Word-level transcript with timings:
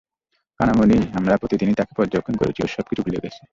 কানমণি, 0.59 0.97
আমরা 1.17 1.33
প্রতিদিনই 1.41 1.77
তাকে 1.79 1.93
পর্যবেক্ষণ 1.97 2.35
করছি 2.37 2.59
ও 2.61 2.67
সবকিছু 2.67 3.01
ভুলে 3.05 3.23
গেছে। 3.23 3.41